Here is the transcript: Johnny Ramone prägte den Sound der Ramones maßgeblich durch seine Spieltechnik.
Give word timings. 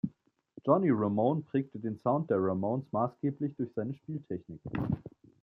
Johnny 0.65 0.89
Ramone 0.89 1.43
prägte 1.43 1.77
den 1.77 1.99
Sound 1.99 2.31
der 2.31 2.39
Ramones 2.39 2.91
maßgeblich 2.91 3.55
durch 3.55 3.71
seine 3.75 3.93
Spieltechnik. 3.93 4.59